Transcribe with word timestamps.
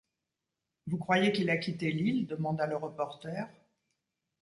Vous 0.87 0.97
croyez 0.97 1.31
qu’il 1.31 1.51
a 1.51 1.57
quitté 1.57 1.91
l’île 1.91 2.25
demanda 2.25 2.65
le 2.65 2.75
reporter 2.75 3.45